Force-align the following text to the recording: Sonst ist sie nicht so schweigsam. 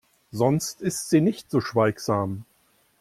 Sonst 0.31 0.81
ist 0.81 1.11
sie 1.11 1.21
nicht 1.21 1.51
so 1.51 1.61
schweigsam. 1.61 2.43